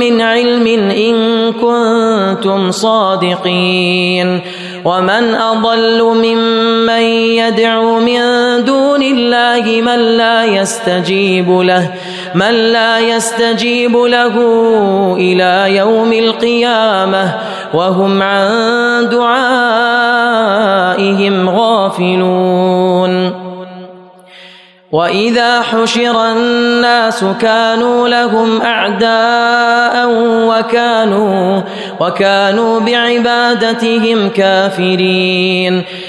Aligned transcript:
من 0.00 0.20
علم 0.20 0.66
إن 0.90 1.52
كنتم 1.52 2.70
صادقين 2.70 4.40
ومن 4.86 5.34
أضل 5.34 6.02
ممن 6.02 7.02
يدعو 7.42 8.00
من 8.00 8.20
دون 8.64 9.02
الله 9.02 9.82
من 9.82 9.98
لا 9.98 10.44
يستجيب 10.44 11.50
له 11.50 11.90
من 12.34 12.50
لا 12.50 12.98
يستجيب 12.98 13.96
له 13.96 14.34
إلى 15.18 15.76
يوم 15.76 16.12
القيامة 16.12 17.34
وهم 17.74 18.22
عن 18.22 18.48
دعائهم 19.08 20.30
غافلون 21.50 23.35
وإذا 24.96 25.60
حشر 25.60 26.32
الناس 26.32 27.24
كانوا 27.40 28.08
لهم 28.08 28.62
أعداء 28.62 30.08
وكانوا 30.48 31.62
وكانوا 32.00 32.80
بعبادتهم 32.80 34.28
كافرين. 34.28 35.84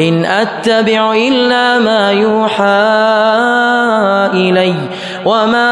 إن 0.00 0.24
أتبع 0.24 1.14
إلا 1.14 1.78
ما 1.78 2.12
يوحى 2.12 2.62
إلي 4.34 4.74
وما 5.24 5.70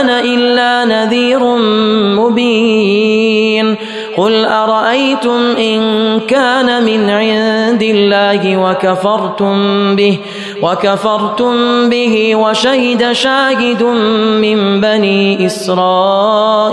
أنا 0.00 0.20
إلا 0.20 0.84
نذير 0.84 1.56
مبين. 2.18 3.76
قل 4.16 4.44
أرأيتم 4.44 5.56
إن 5.58 5.80
كان 6.20 6.84
من 6.84 7.10
عند 7.10 7.82
الله 7.82 8.56
وكفرتم 8.56 9.56
به 9.96 10.18
وكفرتم 10.62 11.88
به 11.90 12.36
وشهد 12.36 13.12
شاهد 13.12 13.82
من 14.42 14.80
بني 14.80 15.46
إسرائيل. 15.46 16.72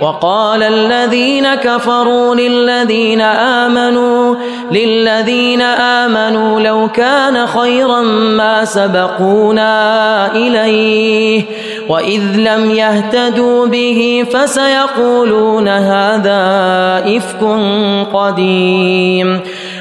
وقال 0.00 0.62
الذين 0.62 1.54
كفروا 1.54 2.34
للذين 2.34 3.20
آمنوا 3.20 4.34
للذين 4.72 5.62
آمنوا 5.62 6.60
لو 6.60 6.88
كان 6.88 7.46
خيرا 7.46 8.02
ما 8.02 8.64
سبقونا 8.64 9.72
إليه 10.34 11.42
وإذ 11.88 12.22
لم 12.36 12.70
يهتدوا 12.70 13.66
به 13.66 14.26
فسيقولون 14.32 15.68
هذا 15.68 16.42
إفك 17.16 17.44
قديم. 18.12 19.40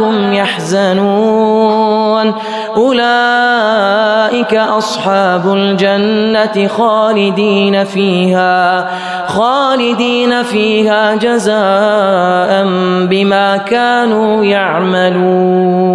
هم 0.00 0.32
يحزنون. 0.32 2.34
أولئك 2.76 4.54
أصحاب 4.54 5.54
الجنة 5.54 6.68
خالدين 6.68 7.84
فيها 7.84 8.88
خالدين 9.26 10.42
فيها 10.42 11.14
جزاء 11.14 12.64
بما 13.06 13.56
كانوا 13.56 14.44
يعملون. 14.44 15.94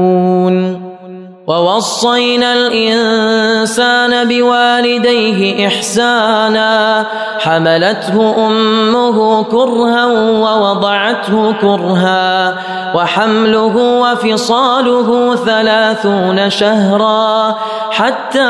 ووصينا 1.50 2.54
الإنسان 2.54 4.28
بوالديه 4.28 5.68
إحسانا 5.68 7.06
حملته 7.40 8.48
أمه 8.48 9.44
كرها 9.44 10.06
ووضعته 10.16 11.54
كرها 11.62 12.56
وحمله 12.96 13.76
وفصاله 13.78 15.36
ثلاثون 15.36 16.50
شهرا 16.50 17.56
حتى 17.92 18.50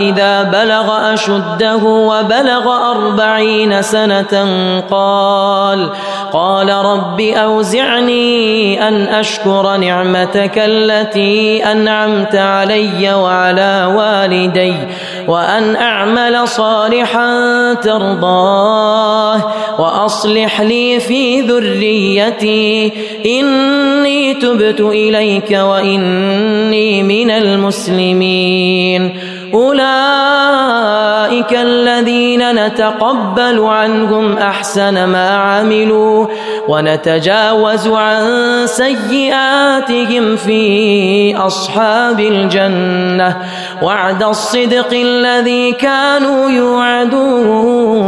إذا 0.00 0.42
بلغ 0.42 1.14
أشده 1.14 1.84
وبلغ 1.84 2.90
أربعين 2.90 3.82
سنة 3.82 4.44
قال 4.90 5.90
قال 6.32 6.72
رب 6.72 7.20
أوزعني 7.20 8.88
أن 8.88 9.02
أشكر 9.02 9.76
نعمتك 9.76 10.52
التي 10.56 11.27
أنعمت 11.72 12.34
علي 12.34 13.14
وعلى 13.14 13.92
والدي 13.96 14.74
وأن 15.28 15.76
أعمل 15.76 16.48
صالحا 16.48 17.74
ترضاه 17.74 19.52
وأصلح 19.78 20.60
لي 20.60 21.00
في 21.00 21.40
ذريتي 21.40 22.92
إني 23.26 24.34
تبت 24.34 24.80
إليك 24.80 25.50
وإني 25.50 27.02
من 27.02 27.30
المسلمين 27.30 29.18
أولئك 29.54 31.17
أولئك 31.18 31.52
الذين 31.52 32.66
نتقبل 32.66 33.60
عنهم 33.60 34.38
أحسن 34.38 35.04
ما 35.04 35.28
عملوا 35.28 36.26
ونتجاوز 36.68 37.88
عن 37.88 38.22
سيئاتهم 38.66 40.36
في 40.36 41.36
أصحاب 41.36 42.20
الجنة 42.20 43.36
وعد 43.82 44.22
الصدق 44.22 44.90
الذي 44.92 45.72
كانوا 45.72 46.50
يوعدون 46.50 47.98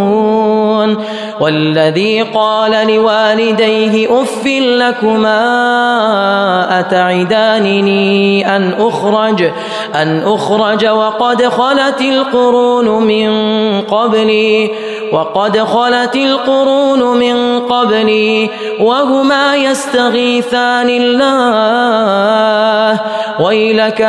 والذي 1.40 2.22
قال 2.22 2.94
لوالديه 2.94 4.22
اف 4.22 4.46
لكما 4.46 5.40
اتعدانني 6.80 8.56
ان 8.56 8.74
اخرج 8.78 9.50
ان 9.94 10.22
اخرج 10.24 10.86
وقد 10.86 11.42
خلت 11.48 12.00
القرون 12.00 13.06
من 13.10 13.30
قبلي 13.80 14.70
وقد 15.12 15.58
خلت 15.58 16.16
القرون 16.16 17.18
من 17.18 17.60
قبلي 17.60 18.50
وهما 18.80 19.56
يستغيثان 19.56 20.88
الله. 20.88 22.40
ويلك 23.40 24.00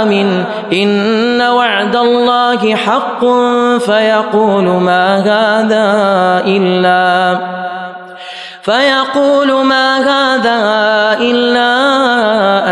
آمن 0.00 0.44
إن 0.72 1.40
وعد 1.42 1.96
الله 1.96 2.74
حق 2.76 3.24
فيقول 3.78 4.64
ما 4.64 5.04
هذا 5.18 5.86
إلا 6.46 7.38
فيقول 8.62 9.64
ما 9.64 9.98
هذا 9.98 10.60
إلا 11.20 11.70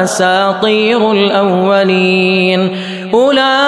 أساطير 0.03 1.13
الأولين. 1.13 2.61
أولئك 3.15 3.68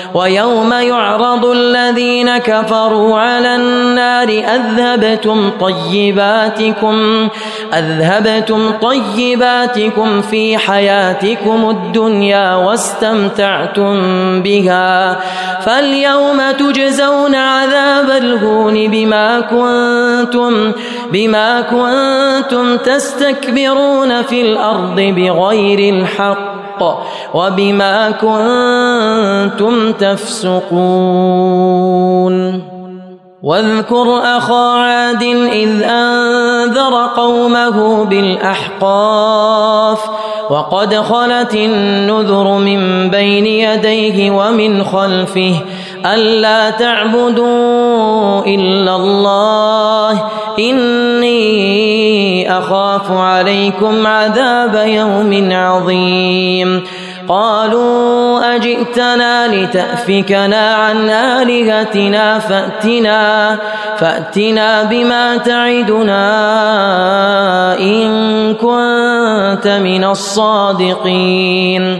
ويوم 0.13 0.73
يعرض 0.73 1.45
الذين 1.45 2.37
كفروا 2.37 3.19
على 3.19 3.55
النار 3.55 4.29
أذهبتم 4.29 5.51
طيباتكم 5.59 7.27
أذهبتم 7.73 8.71
طيباتكم 8.71 10.21
في 10.21 10.57
حياتكم 10.57 11.69
الدنيا 11.69 12.55
واستمتعتم 12.55 13.95
بها. 14.41 15.19
فاليوم 15.61 16.51
تجزون 16.51 17.35
عذاب 17.35 18.09
الهون 18.09 18.87
بما 18.87 19.39
كنتم 19.39 20.71
بما 21.11 21.61
كنتم 21.61 22.77
تستكبرون 22.77 24.21
في 24.21 24.41
الأرض 24.41 24.95
بغير 24.95 25.93
الحق. 25.93 26.50
وبما 27.33 28.11
كنتم 28.11 29.91
تفسقون. 29.91 31.51
واذكر 33.43 34.19
أخا 34.37 34.77
عاد 34.77 35.23
إذ 35.53 35.83
أنذر 35.83 37.07
قومه 37.15 38.03
بالأحقاف 38.03 39.99
وقد 40.49 40.95
خلت 40.95 41.55
النذر 41.55 42.57
من 42.57 43.09
بين 43.09 43.45
يديه 43.45 44.31
ومن 44.31 44.83
خلفه 44.83 45.55
ألا 46.05 46.69
تعبدوا 46.69 48.45
إلا 48.45 48.95
الله. 48.95 50.25
إني 50.59 52.57
أخاف 52.57 53.11
عليكم 53.11 54.07
عذاب 54.07 54.83
يوم 54.87 55.49
عظيم. 55.51 56.83
قالوا 57.27 58.55
أجئتنا 58.55 59.47
لتأفكنا 59.47 60.73
عن 60.73 61.09
آلهتنا 61.09 62.39
فأتنا 62.39 63.57
فأتنا 63.97 64.83
بما 64.83 65.37
تعدنا 65.37 66.23
إن 67.79 68.53
كنت 68.53 69.67
من 69.67 70.03
الصادقين. 70.03 71.99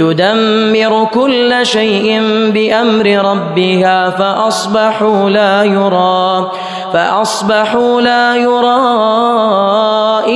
تدمر 0.00 1.08
كل 1.14 1.58
شيء 1.62 2.22
بأمر 2.54 3.06
ربها 3.30 4.10
فأصبحوا 4.10 5.30
لا 5.30 5.64
يرى 5.64 6.50
فأصبحوا 6.92 8.00
لا 8.00 8.36
يرى 8.36 8.80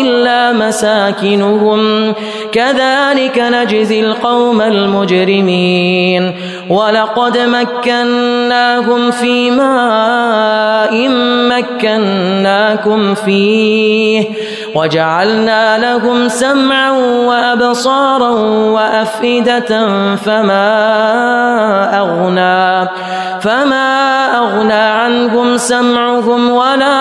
إلا 0.01 0.53
مساكنهم. 0.53 2.13
كذلك 2.53 3.39
نجزي 3.39 4.01
القوم 4.01 4.61
المجرمين. 4.61 6.35
ولقد 6.69 7.39
مكناهم 7.39 9.11
في 9.11 9.51
ماء 9.51 11.09
مكناكم 11.49 13.15
فيه 13.15 14.29
وجعلنا 14.75 15.79
لهم 15.79 16.29
سمعا 16.29 16.91
وأبصارا 17.27 18.31
وأفئدة 18.71 19.87
فما 20.17 20.69
أغنى 21.99 22.89
فما 23.41 24.27
أغنى 24.39 24.73
عنهم 24.73 25.57
سمعهم 25.57 26.51
ولا 26.51 26.95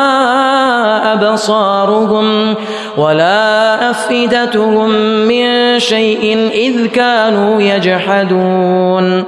أبصارهم 1.14 2.56
ولا 2.98 3.90
أفئدتهم 3.90 4.90
من 5.28 5.80
شيء 5.80 6.50
إذ 6.54 6.88
كانوا 6.88 7.62
يجحدون. 7.62 9.24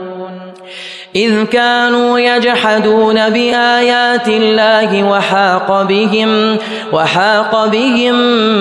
إذ 1.15 1.43
كانوا 1.43 2.19
يجحدون 2.19 3.29
بآيات 3.29 4.27
الله 4.27 5.03
وحاق 5.03 5.81
بهم 5.81 6.57
وحاق 6.93 7.65
بهم 7.65 8.15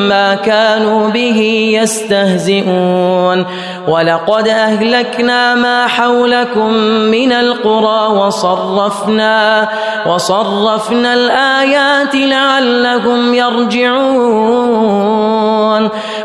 ما 0.09 0.35
كانوا 0.35 1.09
به 1.09 1.71
يستهزئون. 1.81 3.47
ولقد 3.89 4.49
أهلكنا 4.49 5.55
ما 5.55 5.87
حولكم 5.87 6.73
من 7.11 7.33
القرى 7.33 8.19
وصرفنا 8.19 9.69
وصرفنا 10.07 11.15
الآيات 11.15 12.15
لعلهم 12.15 13.35
يرجعون. 13.35 15.34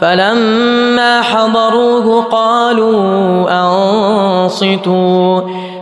فلما 0.00 1.22
حضروه 1.22 2.22
قالوا 2.22 3.46
أنصتوا. 3.50 5.40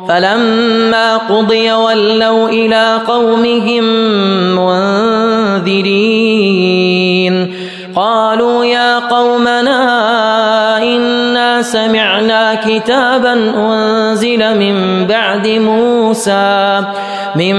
فلما 0.08 1.16
قضي 1.16 1.72
ولوا 1.72 2.48
إلى 2.48 2.98
قومهم 3.08 3.84
منذرين. 5.58 7.54
قالوا 7.96 8.64
يا 8.64 8.98
قومنا 8.98 9.78
إنا 10.82 11.62
سمعنا 11.62 12.54
كتابا 12.54 13.32
أنزل 13.56 14.58
من 14.58 15.06
بعد 15.06 15.48
موسى. 15.48 16.80
من 17.36 17.56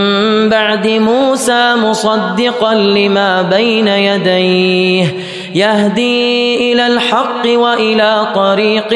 بعد 0.49 0.87
موسى 0.87 1.75
مصدقا 1.75 2.73
لما 2.73 3.41
بين 3.41 3.87
يديه. 3.87 5.15
يهدي 5.55 6.73
إلى 6.73 6.87
الحق 6.87 7.47
وإلى 7.47 8.27
طريق 8.35 8.93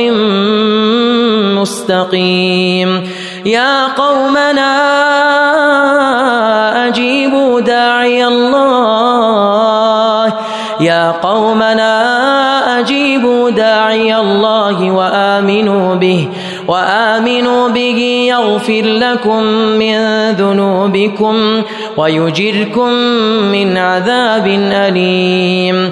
مستقيم. 1.59 3.09
يا 3.45 3.87
قومنا 3.87 4.71
أجيبوا 6.87 7.61
داعي 7.61 8.27
الله. 8.27 9.69
يا 10.81 11.11
قومنا 11.11 12.79
أجيبوا 12.79 13.49
داعي 13.49 14.15
الله 14.15 14.91
وآمنوا 14.91 15.95
به 15.95 16.27
وآمنوا 16.67 17.69
به 17.69 18.25
يغفر 18.29 18.81
لكم 18.85 19.43
من 19.79 19.97
ذنوبكم 20.31 21.63
ويجركم 21.97 22.89
من 23.51 23.77
عذاب 23.77 24.47
أليم. 24.71 25.91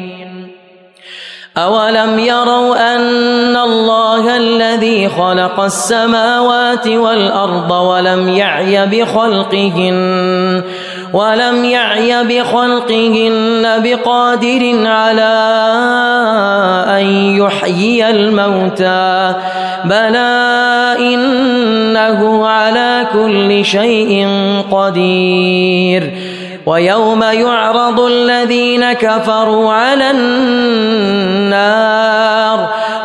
خلق 5.17 5.59
السماوات 5.59 6.87
والأرض 6.87 7.71
ولم 7.71 8.29
يعي 8.29 8.85
بخلقهن 8.85 10.63
ولم 11.13 11.65
يعي 11.65 12.23
بخلقهن 12.23 13.81
بقادر 13.83 14.87
على 14.87 15.33
أن 16.87 17.05
يحيي 17.37 18.09
الموتى. 18.09 19.35
بلى 19.85 20.95
إنه 20.99 22.47
على 22.47 23.07
كل 23.13 23.65
شيء 23.65 24.27
قدير. 24.71 26.11
ويوم 26.65 27.23
يعرض 27.23 27.99
الذين 27.99 28.93
كفروا 28.93 29.71
على 29.73 30.11
النار. 30.11 31.61